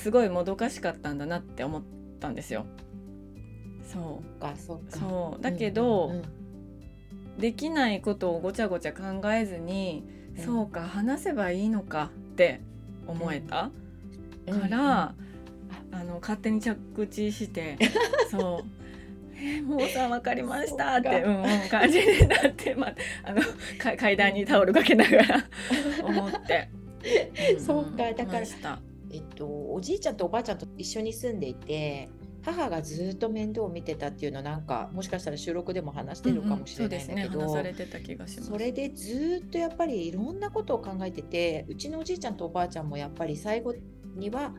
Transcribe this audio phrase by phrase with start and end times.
[0.00, 1.82] すごいもどかしかったんだなって思っ
[2.18, 2.66] たんですよ。
[3.92, 4.40] そう。
[4.40, 4.98] かそうか。
[4.98, 5.42] そう。
[5.42, 6.22] だけど、うんうん
[7.38, 10.04] できないことをごちゃごちゃ考えずに、
[10.36, 10.44] うん。
[10.44, 12.60] そうか話せばいいのかって
[13.06, 13.70] 思えた、
[14.46, 14.60] うん。
[14.60, 15.14] から、
[15.92, 17.78] あの勝手に着地して
[18.30, 18.64] そう
[19.36, 23.40] 「えー、もうさん分かりました」ってそうかうんうん感じになって、まあ、あの
[23.78, 25.44] か階段にタオルかけながら
[26.04, 26.68] 思って。
[27.58, 28.46] そうかだから
[29.12, 32.08] えっと、おじいちゃんとおばあちゃんと一緒に住んでいて
[32.42, 43.74] 母がずっと面倒を見てたっていうのなんかもしかしたら収録でも話してるかもしれないんだけど、うんうんそれでずっとやっぱりいろんなことを考えててうちのおじいちゃんとおばあちゃんもやっぱり最後
[44.16, 44.52] には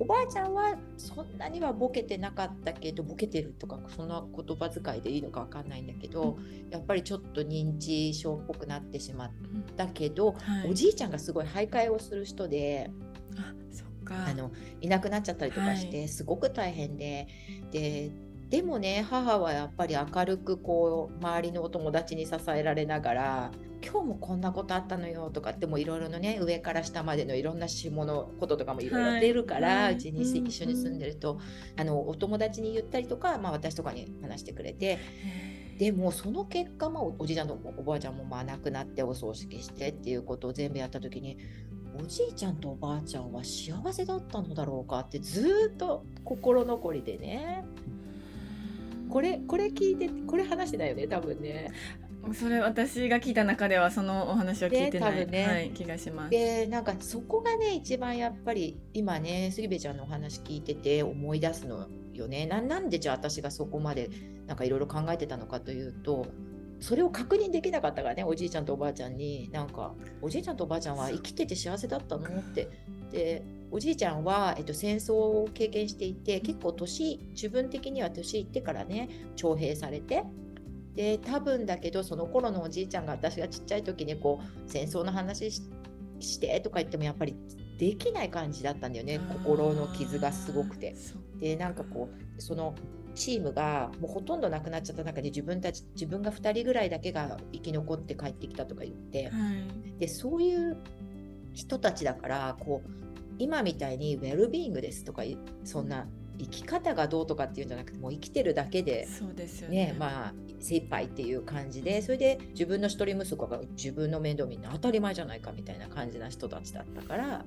[0.00, 6.38] おばあちゃんはそんなにはボケてなかったけどボケてるとかそんな言葉遣いでいいのか分かんないんだけど、
[6.70, 9.30] やっぱりちょっと認知症っぽくなってしまっ
[9.76, 10.70] たけど、はい。
[10.70, 12.90] おじいちゃんがすごい徘徊をする人で。
[13.36, 17.26] あそあのいなくなっちゃったりとかして、はすごく大変で。
[17.70, 18.10] で
[18.48, 23.50] でもね母はやっぱり明るくこう周りのお友達に支えられながら
[23.84, 31.38] 「今日もこんなことあったのよ」とかってもいろいろのね上から下までのいろんな下のこととかもいろいろ出るから、はいうちに一緒に住んでると、
[31.76, 34.98] あのお友達に言ったりとか、まあ、私とかに話してくれて
[35.78, 41.38] でもその結果、まあ、おおじいちゃんとおばあちゃんもまあ亡くなってお葬式してっていうことを全部やった時に
[42.00, 47.64] おじいちゃんとおばあちゃんは幸せだったのだろうかってずーっと心残りでね
[49.10, 51.72] これこれ聞いてこれ話してないよね多分ね。
[52.34, 56.30] それ私が聞いた中ではそのお話は聞いてない、ねはい、気がします。
[56.30, 64.10] でなんかそこがね一番やっぱり今ね杉部ちゃんのお話聞いてて思い出すのよねななんでじゃあ私がそこまで
[64.46, 66.26] なんかいろいろ考えてたのかというと
[66.80, 72.68] それを確認できなかったからねおじいちゃんとおばあちゃんになんかおじいちゃんとおばあちゃんは生きてて幸せだったのって。
[73.10, 80.24] でおじいちゃんは、えっと、戦争を経験していて結構年自分的には年いってからね徴兵されて
[80.94, 85.62] で多分だけどその頃のおじいちゃんが私がちっちゃい時にこう戦争の話し
[86.20, 87.36] してとか言ってもやっぱり
[87.78, 90.94] できない感じだったんだよね心の傷がすごくて。
[90.96, 92.74] そでなんかこうその
[93.18, 95.04] チームがもうほとんどなくなっちゃった。
[95.04, 99.28] 中で自分たち自分が2人ぐらいだけが生き残って帰ってきたとか言って。
[99.28, 99.98] はい。
[99.98, 100.76] でそういう
[101.52, 102.90] 人たちだからこう
[103.38, 106.06] 今みたいにウェルビーイングですとかいそんな
[106.38, 109.86] 生き方がどうとかっていうんじゃなくてもう生きてるだけでそうですよね。
[109.86, 117.44] ねまあ精一杯っていう感じでそれで自分の一人息子が自分の面倒見るの当たり前じゃないかみたいな感じな人たちだったから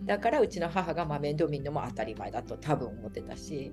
[0.00, 0.06] うん。
[0.06, 3.72] だからうちの母がまあ面倒見るのも当たり前だと多分思ってたし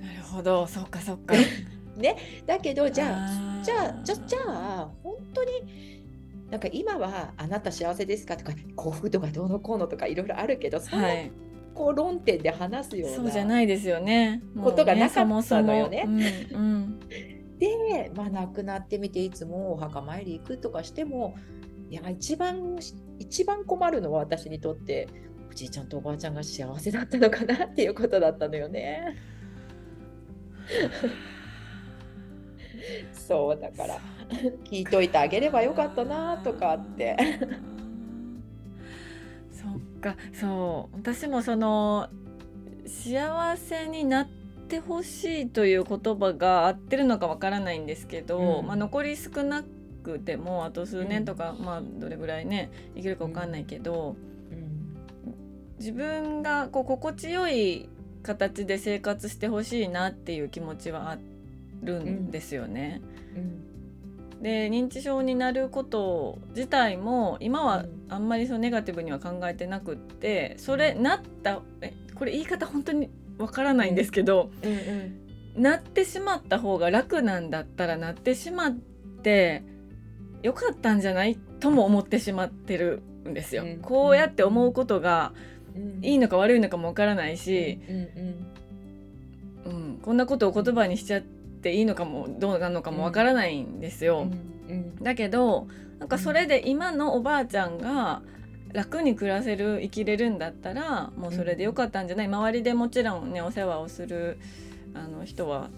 [0.00, 1.34] なるほど、そっかそっか。
[2.46, 5.50] だけどじゃあじゃあじゃじゃあ本当に
[6.50, 11.30] なんか今はあなた幸せですかとか幸福度がどうのこうのとかいろいろあるけどそんなはい、
[11.74, 14.42] こう論点で話すような、そうじゃないですよね。
[14.62, 16.06] ことがなかったのよね。
[16.52, 16.98] うん
[17.58, 21.36] で、まあ、亡くなってみていつもお墓参り行くとかしても
[21.90, 22.78] いや一番
[23.18, 25.08] 一番困るのは私にとって
[25.50, 29.16] おじいちゃんとおばあちゃんが幸せだったのかなっていうことだったのよね。
[33.12, 33.98] そうだから
[34.64, 37.16] 聞いといてあげればよかったなとかって。
[39.52, 40.16] そっか。
[40.32, 42.08] そう私もその
[42.86, 44.28] 幸せになっ
[44.68, 48.66] てほしいという言葉が合ってるのかわからないんですけど、うん。
[48.66, 49.62] まあ、残り少な
[50.02, 54.16] くてもあと数年とか、まあどれぐらいねいけるかわかんないけど、
[54.50, 54.96] うん。
[55.78, 57.88] 自分がこう心地よい
[58.22, 61.18] 形で生活してほしいなっていう気持ちはあ
[61.82, 63.00] るんですよね。
[63.36, 63.70] うん
[64.42, 75.20] で認知症になること自体も今はうんあんまりそのネガティブには考えてなくってそれなったえこれ言い方本当にわからないんですけど、うん
[75.56, 79.64] なってしまった方が楽なんだったらなってしまって
[80.42, 83.64] よかったんじゃないとも思ってしまってるんですよ。
[83.64, 85.59] うんこうやって思うことがうん
[86.02, 94.28] いいのか悪いのかもわからないし、うんうん、こんなことを言葉にしちゃっていいのかもどうなのかもわからないんですよ。
[94.68, 95.66] うんだけど
[95.98, 98.22] なんかそれで今のおばあちゃんが
[98.72, 102.26] 楽に暮らせる生きれるんだったらもうそれでよかったんじゃない。
[102.26, 104.38] 周りでもちろんねお世話をする
[104.94, 105.68] あの人は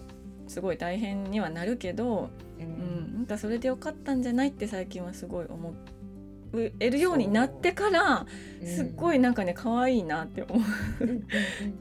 [0.47, 2.29] すごい大変にはなるけど、
[2.59, 5.73] ううんん、なんかそれでよかったんじゃないって最近はすごい思
[6.79, 8.25] えるようになってから
[8.63, 11.03] すっごいなんかね可愛いなって思う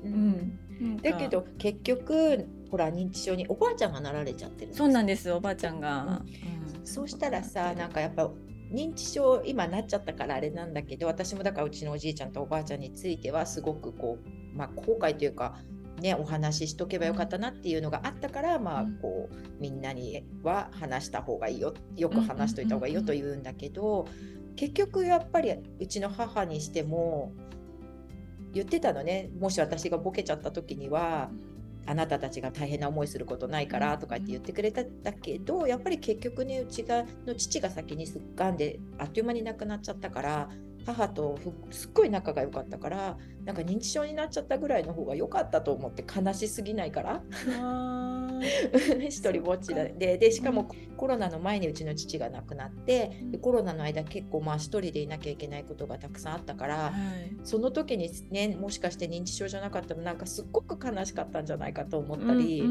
[0.05, 0.97] うんうん。
[0.99, 6.23] だけど結局ほら認知症におばあちゃんがなられちゃってるそうなんですおばあちゃんが。
[6.85, 8.29] そうしたらさなんかやっぱ
[8.73, 15.59] 認知症今なっちゃったからあれなんだけど私もだからうちのおじいちゃんとおばあちゃんについてはすごくこう、まあ、後悔というか
[16.01, 24.09] ね、お話ししとけばよかったなっていうのがあったから、まあこうみんなには話した方がいいよよく話しといた方がいいよと言うんだけど、
[24.57, 27.33] 結局やっぱりうちの母にしても
[28.53, 29.31] 言ってたのね。
[29.39, 31.31] もし私がボケちゃった時には
[31.87, 40.49] あなたたちが大変な思いすることないからとかって言ってくれたんだけどやっぱり結局ねうちがの父が先にすっがんであっという間に亡くなっちゃったから
[40.87, 41.39] 母と
[41.71, 47.23] すっごい仲が良かったからなんか認知症になっちゃったぐらいの方が良かったと思って悲しすぎないから
[49.09, 62.62] 一人ぼっちででしかもコロナの前にうちの父が亡くなってでコロナの間結構まあ一人でいなきゃいけないことがたくさんあったから、はい、その時にねもしかして認知症じゃなかったらなんかすっごく悲しかったんじゃないかと思ったり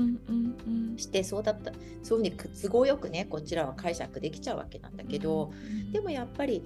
[0.97, 1.71] してそうだった。
[2.03, 5.51] そういうふうに都合よくねこちらは解釈できちゃうわけなんだけど、
[5.91, 6.63] でもやっぱり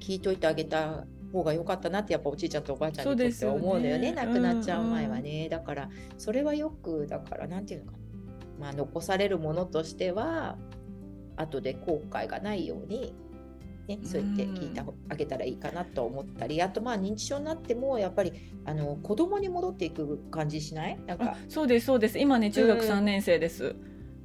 [0.00, 8.03] 聞いといてあげた方が良かったなってやっぱおじいちゃんとおばあちゃんにとっては思うのよね、ね、亡くなっちゃう前はね、うん、だからそれはよくだから何て言うのかな
[8.58, 10.56] まあ残されるものとしては
[11.36, 13.14] 後で後悔がないように
[13.86, 18.32] ね、そうやって聞いてあげたらいいかなと思ったり、あとまあ認知症になってもやっぱり
[18.64, 20.98] あの子供に戻っていく感じしない？
[21.06, 21.36] なんか。
[21.50, 22.18] そうですそうです。
[22.18, 23.76] 今ね中学3年生です、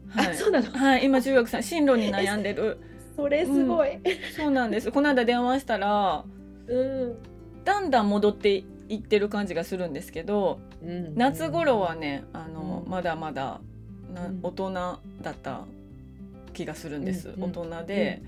[0.07, 0.71] はい、そうなの？
[0.71, 2.79] はい今中学3進路に悩んでる。
[3.17, 4.01] それすごい、うん、
[4.33, 4.93] そうなんです。
[4.93, 6.23] この間電話したら、
[6.67, 7.17] うん、
[7.65, 13.59] だんだん戻っていってる感じがするんですけど、うん、夏頃はねあの、まだまだ
[14.13, 14.99] な大人だ
[15.31, 15.65] った
[16.53, 18.21] 気がするんです、大人で、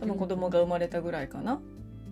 [0.00, 1.60] 多分子供が生まれたぐらいかな。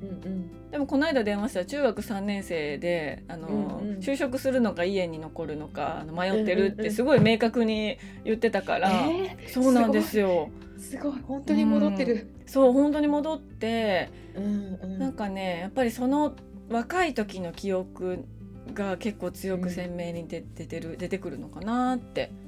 [0.03, 10.51] うんうん、でもこの間電話したら中学3年生であの、うんうん、就職するのか家に残るのかあの迷ってるってすごい明確に言ってたから、えー、そうなんですよ。
[10.79, 11.13] すごい。
[11.27, 16.35] 本当に戻ってる、うん、そう本当に戻って、うんうん、なんかねやっぱりその
[16.69, 18.25] 若い時の記憶
[18.75, 22.42] が結構強く鮮明に出てる、出てくるのかなってす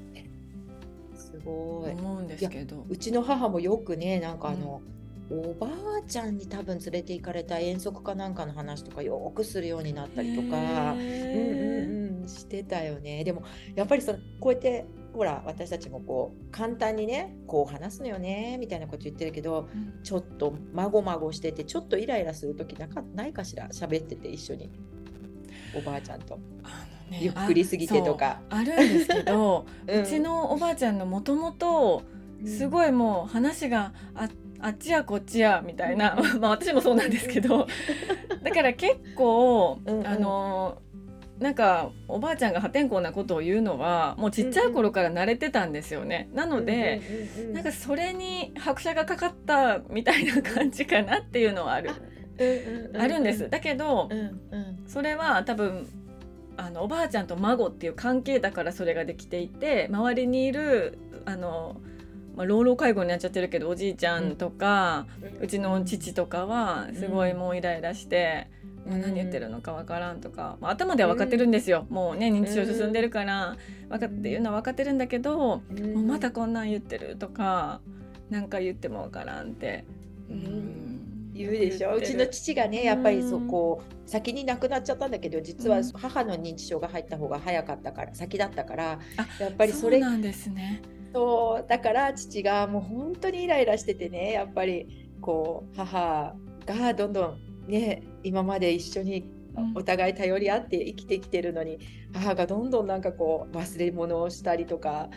[1.44, 1.92] ごい。
[1.92, 2.84] 思うんですけど。
[2.88, 4.82] うちの母もよくねなんかあの、
[5.30, 13.24] うん、おばあちゃんに多分連れて行かれた遠足かなんかの話とかよくするようになったりとか、うんうんうん、してたよね。
[13.24, 13.42] でも
[13.74, 24.70] やっぱりそのこうやってほら私たちもこう簡単にねこう話すのよねみたいなこと言ってるけど、うん、ちょっとまごまごしててちょっとイライラする時なかないかしら喋ってて一緒に
[25.76, 26.38] おばあちゃんと。
[27.10, 28.40] ね、ゆっくりすぎてとか。
[28.50, 32.02] あるんですけど、 うん、うちのおばあちゃんのもともと
[32.46, 34.28] すごいもう話があ
[34.60, 37.66] あっちやこっちやみたいな、 まあ私もそうなんですけど
[38.42, 40.78] だから結構、うんうん、あの
[41.38, 46.30] なんかおばあちゃんが破天荒なことを言うのはもうちっちゃい頃から慣れてたんですよね。
[46.32, 47.02] なので、
[47.52, 51.90] なんかそれに拍車がかかったみたいな感じかなっていうのはある。
[52.96, 53.50] あるんです。
[53.50, 54.08] だけど、
[54.86, 55.88] それは多分
[56.56, 61.80] あのおばあちゃんと孫っていう関係だからそれができていて周りにいるあの、
[62.36, 65.06] まあ、老老介護になっちゃってるけどおじいちゃんとか、
[65.40, 68.48] うちの父とかはすごいもうイライラして。
[68.86, 73.56] まあ、何言ってるのか分からんとか、まあ、頭では分かってるんですよ、もうね認知症進んでるから
[73.88, 77.80] 分かっていうのは分かってるんだけど、もうまたこんなん言ってるとか
[78.28, 79.86] 何か言っても分からんって。
[80.28, 81.94] うん言うでしょ？
[81.94, 88.98] うちの父がねやっぱりそこ先に亡くなっちゃったんだけど実は母の認知症が入った方が早かったから先だったから
[89.40, 90.80] やっぱりそれなんですね。
[91.12, 96.34] そうだから父がもう本当にイライラしててねやっぱりこう母
[96.66, 97.38] がどんどん
[97.68, 99.30] ね今まで一緒に
[99.74, 101.80] お互い頼り合って生きてきてるのに、うん、
[102.20, 105.08] 母がどんどんなんかこう忘れ物をしたりとか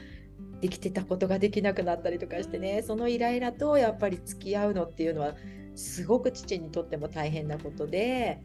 [0.62, 5.33] できてたことができなくなったりとかしてねそのイライラとやっぱり付き合うのっていうのは
[5.77, 8.41] すごく父にとっても大変なことで、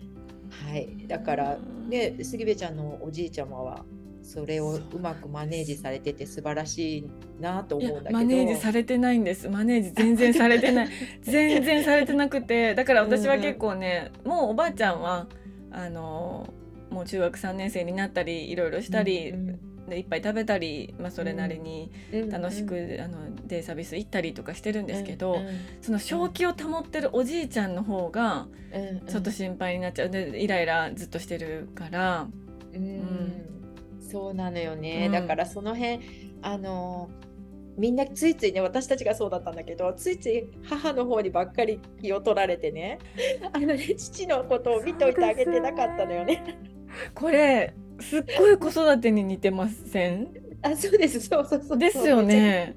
[0.69, 1.59] はい、だから
[1.89, 3.85] ね杉部ちゃんのおじいちゃまは
[4.23, 7.11] それをうまくマネージされてて素晴らしい
[7.41, 8.13] なと思うんだけど。
[8.13, 9.49] マネージされてないんです。
[9.49, 10.89] マネージ全然されてない。
[11.23, 12.75] 全然されてなくて。
[12.75, 15.27] だから私は結構ね、うん、もうおばあちゃんは
[15.73, 16.55] あの
[16.91, 21.91] もう中学3年生になったりいろいろしたり、うんうんでいっぱい食べたり、まあ、それなりに
[22.31, 28.47] 楽しく、うんあのデイサービス行ったりとかしてるんですけど、うんうん、その正気を保ってるおじいちゃんの方が
[29.09, 30.11] ちょっと心配になっちゃう。
[30.11, 32.29] でイライラずっとしてるから。
[32.73, 36.01] うん、うん、そうなのよね、だからその辺
[36.41, 37.11] あの
[37.77, 42.99] みんなついついね私たちがそうだったんだけどついつい母の方にばっかり気を取られてね
[43.53, 46.43] あのね父のことを見といてあげてなかったのよね。
[47.15, 50.29] これすっごい子育てに似てません？
[50.63, 51.21] あそうです。
[51.21, 52.77] そうそうそうですよね。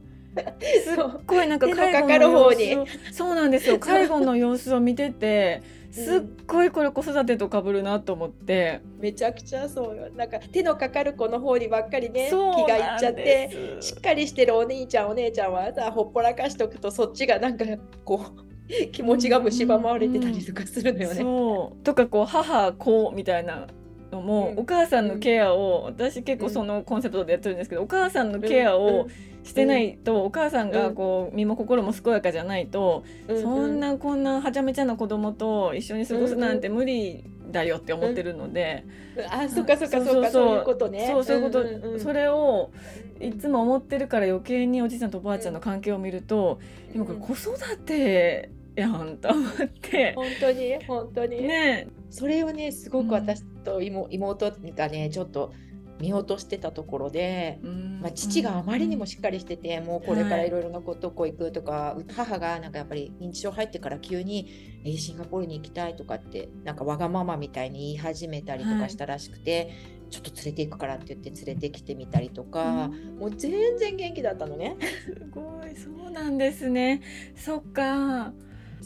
[0.84, 3.77] すっごいなんか 介護かかるの方に様子をそうなんですよ。
[3.79, 10.10] 介護の様子を見ててすっごいこれ子育てと被るなと思って、めちゃくちゃそうよ。
[10.13, 12.34] なんか手のかかる子の方にばっかりね気
[12.67, 17.63] がいっちゃってしっかりしてるお兄ちゃんお姉ちゃんはさほっぽらかしとくとそっちがなんか
[18.03, 18.25] こ
[18.67, 21.15] う気持ちが蝕まれてたりとかするのよね。
[21.15, 21.84] そう。
[21.84, 23.67] とかこう母子みたいな
[24.15, 24.60] のも、うん。
[24.60, 29.07] お母さんのケアを、私結構そのコンセプトでやってるんですけど、お母さんのケアを
[29.43, 38.86] してないと、お母さんがこう身も心も健やかじゃないと、うそんなこんなはちゃめちゃな子供と一緒に過ごすなんて無理だよって思ってるので、
[39.29, 40.55] あそっかそっかそっかそうそうそう。
[40.55, 41.07] いうことね。
[41.07, 42.72] そうそういうこと、それを
[43.19, 46.60] いつも思ってるから余計におじいちゃんとおばあちゃんの関係を見ると、
[46.91, 50.13] でもこれ子育てやんと思って。
[50.15, 50.86] 本当に？
[50.86, 51.88] 本当に、ね。
[52.10, 55.53] それをねすごく私と妹妹がねちょっと
[56.00, 57.58] 見落としてたところで、
[58.01, 60.50] まあ、父があまりにもしっかりしてて、もうこれからい。
[60.50, 69.72] ろいろなことこ行くとか、母がなんかやっぱり認知症入ってから急に、えーシンガポールに行きたいとかってなんかわがままみたいに言い始めたりとかしたらしくて、
[70.10, 74.75] ちょっと連れて行くからって言って連れてきてみたりとか、もう全然元気だったのね。
[75.05, 75.74] すごい。
[75.77, 77.01] そうなんですね。
[77.38, 78.34] そっか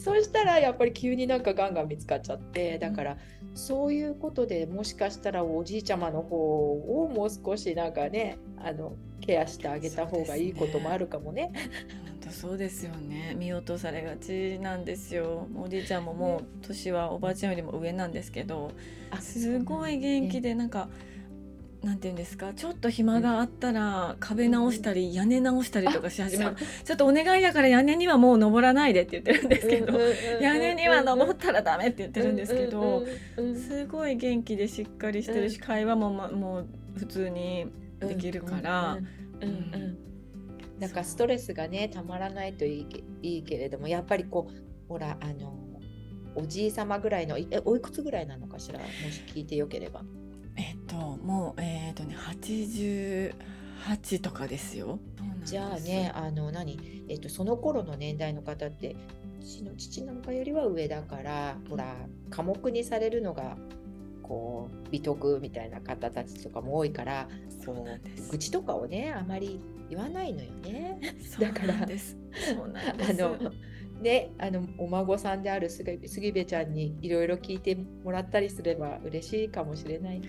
[0.02, 3.16] そうしたらやっぱり急になんかガンガン見つかっちゃってだから
[3.54, 11.52] そういうことでもしかしたらおじいちゃまの方をもう少しなんかねあのケアしてあげた方がいいこともあるかもね。
[12.06, 13.34] 本当そうですよね。
[13.38, 15.46] 見落とされがちなんですよ。
[15.54, 18.70] おじいちゃんももう年はおばあちゃんよりも上なんですけど
[19.10, 20.88] あすごい元気でなんか
[21.82, 22.52] なんていうんですか？
[22.52, 26.56] ちょっと暇があったら壁直したり屋根直したりとかし始める。
[26.84, 29.98] ちょっとお願いだから屋根にはもう登らないでって言ってるんですけど
[30.42, 33.04] 屋根には登ったらダメって言ってるんですけど
[33.56, 36.66] すごい元気でしっかりしてるし会話もまもう
[36.98, 37.66] 普通に
[37.98, 38.98] できるから
[40.78, 45.54] なんかストレスがねたまらないといいけいいけれどもやっぱりこうほらあの
[46.34, 48.78] おじいさまぐらいのいえおいくつぐらいなのかしら？
[48.78, 50.02] もし聞いてよければ。
[50.90, 53.32] ともうえっとね88
[54.20, 54.98] とかですよ。
[55.44, 56.78] じゃあね、あの何、
[57.08, 58.94] えっと、その頃の年代の方って、
[59.40, 61.96] 父の父なんかよりは上だから、ほら、
[62.30, 63.56] 寡黙にされるのが、
[64.22, 67.28] こう、美徳みたいな方たちとかも多いから、
[67.64, 71.00] そうこなんですう愚痴とかをね、あまり言わないのよね。
[71.26, 72.18] そうだからなんです。
[72.54, 73.14] そうなんであす。
[73.14, 73.38] の
[74.00, 80.20] ね、あのお孫さんである杉杉部ちゃんにいろいろ聞いてもらったりすれば嬉しいかもしれない。
[80.20, 80.28] ね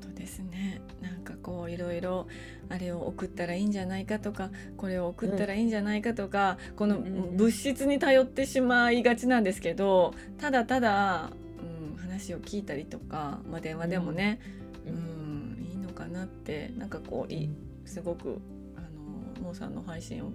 [0.00, 0.80] 本当ですね。
[1.00, 2.26] なんかこういろいろ
[2.70, 14.40] あれを送ったらいいんじゃないかとかこれを送ったらいいんじゃないかとか、このうんうんうん物質に頼ってしまいがちなんですけどただただ、うん、話を聞いたりとか、まあ、電話でもね、
[14.86, 17.50] ううんんいいのかなってなんかこうい
[17.84, 18.40] すごく
[18.76, 20.32] あのモーさんの配信を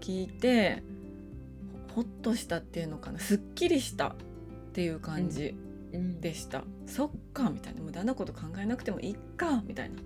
[0.00, 0.82] 聞いて
[1.94, 4.14] ほほっとしたっていうのかなすっきりしたっ
[4.72, 5.54] ていう感じ。
[5.92, 6.20] うん。
[6.20, 6.62] でした。
[6.86, 7.82] そっかみたいな。
[7.82, 9.96] 無駄なこと考えなくてもいいかみたいな。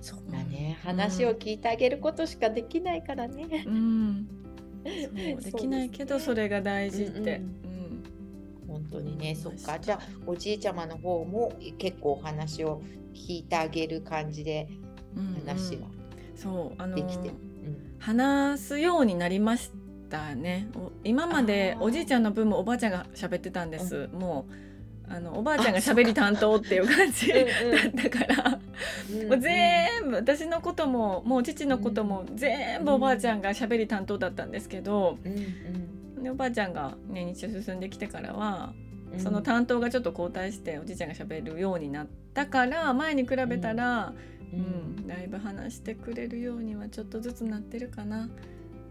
[0.00, 0.90] そうだね、うん。
[0.90, 3.64] 話を聞いてあげることしかできないからね。
[3.66, 4.28] うん。
[4.84, 4.90] そ
[5.38, 7.64] うできないけどそれが大事って、うん
[8.66, 9.78] 本当にね、そっか。
[9.78, 12.82] じゃあ、おじいちゃまの方も結構お話を
[13.14, 14.68] 聞いてあげる感じで
[15.16, 15.34] うんうん。
[15.46, 15.86] 話が
[16.34, 17.28] そうあのできて。
[17.28, 17.36] うん。
[18.00, 19.70] 話すようになりまし
[20.14, 20.68] たね。
[20.74, 24.46] お今までおじいちゃんの分もおばあちゃんが喋ってたんです、も
[25.08, 28.58] うあのおばあちゃんが喋り担当っていう感じだったから。
[28.58, 28.64] うん
[29.28, 35.18] もう全部私のことももう父のことも全部おばあちゃんが喋り担当だったんですけど、
[36.20, 38.72] でおばあちゃんが、ね、日中進んできてからは
[39.12, 39.20] うん。
[39.20, 44.12] その担当がちょっと交代しておじいちゃんが喋るようになったから前に比べたら、
[44.52, 45.04] ううん。
[45.04, 48.28] んだいぶ話してくれるようにはちょっとずつなってるかな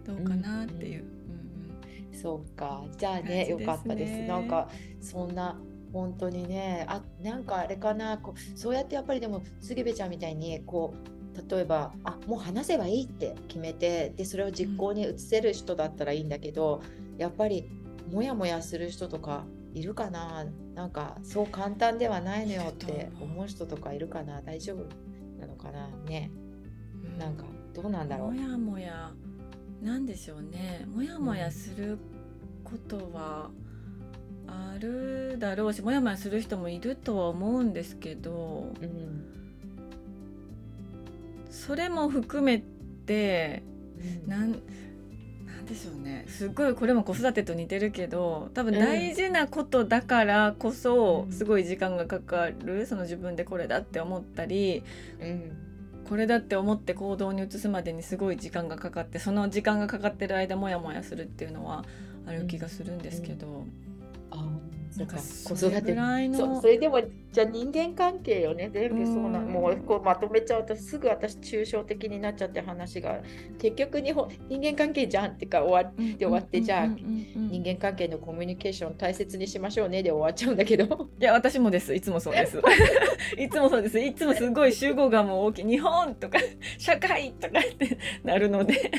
[0.05, 1.05] どうかなっていう。
[2.13, 2.83] そうか。
[2.97, 4.27] じゃあね、ねよかったです。
[4.27, 4.69] なんか、
[5.01, 5.59] そんな。
[5.91, 11.13] 本当にね、あ、なんかあれかな、こう、そうやってやっぱりでも、杉部ちゃんみたいに、こう。
[11.49, 16.81] 例えば、あ、もう話せばいいって決めて、で、それを実行に移せる人だったらいいんだけど。
[17.17, 17.69] やっぱり、
[18.11, 20.45] もやもやする人とか、いるかな。
[20.75, 24.41] なんか、そう簡単ではないのよってと思う思う人とかいるかな。
[24.41, 24.85] 大丈夫
[25.39, 25.89] なのかな。
[26.07, 26.31] ね、
[27.03, 28.31] うんなんか、どうなんだろう。
[28.31, 29.11] もやもや
[29.83, 30.85] なんでしょうね。
[30.87, 31.97] もやもやする
[32.63, 33.49] ことは
[34.47, 39.25] あるだろうしもやもやする人もいるとは思うんですけどうん。
[41.51, 42.63] それも含め
[43.05, 43.63] て
[44.25, 44.29] うん。
[44.29, 44.55] なんな
[45.59, 46.25] んでしょうね。
[46.29, 51.33] すごいこれも子育てと似てるけど多分うん大事なことだからこそうん。
[51.33, 52.85] すごい時間がかかる。
[52.85, 54.81] その自分でこれだって思ったり
[55.19, 55.72] うん。
[56.07, 61.85] これだって思って行動に移すまでにすごい時間がかかってその時間がかかってる間モヤモヤするっていうのは
[62.25, 63.47] ある気がするんですけど。
[63.47, 63.92] うん
[64.97, 65.95] うんあなんか子育て
[66.35, 68.69] そそれでもじゃあ人間関係よね。
[68.71, 73.21] 全部そうなもうこうまとめちゃうとすぐ私抽象的になっちゃって話が
[73.59, 81.09] 結局日本人間関係じゃんってか終わで終わってじゃあ人人間関係のコミュニケーションを大切にしましょうねで終わっちゃうんだけど。
[81.19, 81.93] いや私もです。
[81.95, 82.61] いつもそうです。
[83.37, 83.99] いつもそうです。
[83.99, 85.65] いつもすごい集合感も大きい。
[85.65, 86.37] 日本とか
[86.77, 88.91] 社会とかってなるので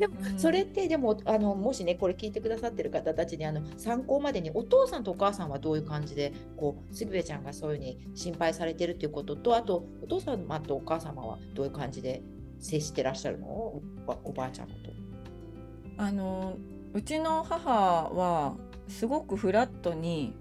[0.00, 0.38] でもうん。
[0.38, 12.22] それってでもあのもしねこれ聞いてくださってる方たちにあの参考までにお父さんとお母さんはどういう感じでこうすぐべちゃんがそういうふうに心配されてるっていうこととあとお父様とお母様はどういう感じで
[12.58, 13.46] 接してらっしゃるの？
[13.46, 14.74] おばおばあちゃんと。
[15.98, 16.56] あの
[16.92, 18.56] うちの母は
[18.88, 20.34] すごくフラットに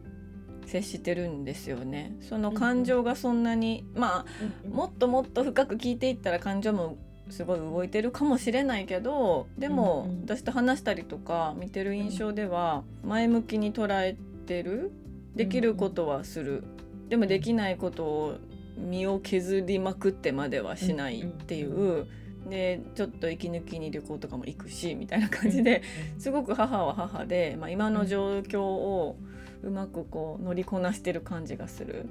[0.66, 2.16] 接してるんですよね。
[2.22, 6.98] その感情がそんなに、まあもっともっと深く聞いていったら感情も
[7.30, 14.92] すごい動いてるかもしれないけどでも、私と話したりとか見てる印象では前向きに捉えてる
[15.36, 16.64] できることはする、
[17.08, 18.38] でもできないことを
[18.78, 22.08] 身を削りまくってまではしないっていう、
[22.50, 25.84] でちょっと息抜きに旅行とかも行くしみたいな感じで、
[26.18, 29.29] すごく母は母で、まあ、今の状況をう
[29.63, 32.08] まくこう乗りこなしてる感じがする。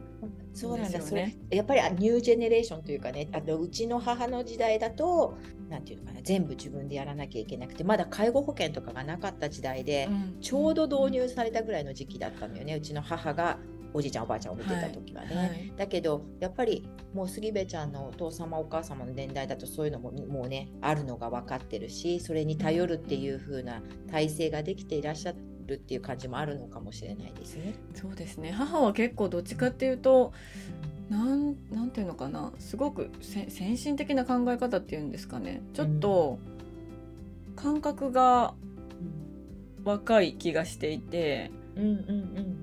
[0.52, 1.36] そうなんだ、ですよね。
[1.46, 3.28] それやっぱりあニュージェネレーションというかね。
[3.32, 5.36] あのうちの母の時代だと
[5.68, 6.20] なんていうのかな。
[6.22, 10.08] 全部自分でやらなきゃいけなくてまだ介護保険とかがなかった時代で、
[10.40, 12.74] ちょうど導入されたぐらいの時期だったのよね。
[12.74, 13.58] うちの母が
[13.94, 15.36] おじいちゃんおばあちゃんを見てた時はね。
[15.36, 15.72] はい。
[15.76, 25.32] だけどやっぱりもう杉部ちゃんのお父様お母様の年代だとそういうのももうねあるのが分かってるしそれに頼るっていう風な体制ができていらっしゃ
[25.68, 27.74] るっていう感じもあるのかもしれないですね。
[27.94, 28.50] そうですね。
[28.50, 30.32] 母は結構どっちかっていうと
[31.08, 32.52] なんなんていうのかな。
[32.58, 35.62] すごくせ先進的な考え方っていうんですかね。
[35.74, 36.38] ちょっと
[37.56, 38.54] 感覚が
[39.84, 41.92] 若い気がしていてうんうんう
[42.40, 42.58] ん。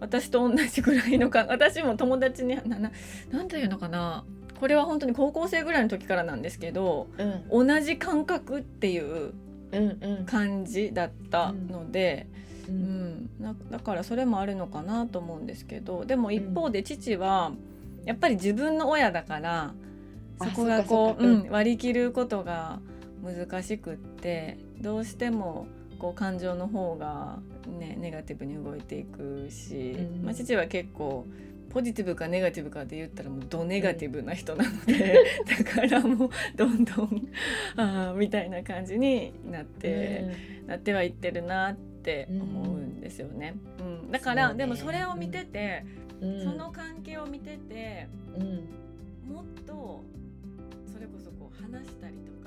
[0.00, 2.90] 私と同じぐらいのか 私も友達になな
[3.30, 4.24] なんていうのかな。
[4.58, 7.08] これは本当に高校生ぐらいの時からなんですけど
[7.50, 7.66] うん。
[7.66, 9.32] 同じ感覚っていう
[10.26, 12.26] 感じだったので、
[12.68, 12.78] ううん。
[12.78, 17.52] ん、なだからそれもあるのかなと思うんですけどでも一方で父は
[18.04, 19.74] やっぱり自分の親だから
[20.38, 22.80] あそこがこう、うん、割り切ることが
[23.22, 25.66] 難しくってどうしても
[25.98, 27.38] こう感情の方が、
[27.78, 30.24] ね、ネガティブに動いていくし、うん。
[30.24, 31.26] まあ、父は結構
[31.70, 37.28] ポジティブかネガティブかで言ったらもうドネガティブな人なので、だからもうどんどん
[37.76, 40.60] あーみたいな感じになって。
[40.70, 43.56] なってはいってるなって思うんですよね。
[43.80, 44.54] うん、だから、ね。
[44.54, 45.84] でもそれを見てて、
[46.20, 46.44] うん。
[46.44, 48.06] その関係を見てて
[48.36, 49.32] うん。
[49.34, 50.04] もっと
[50.92, 52.39] それこそこう話したりと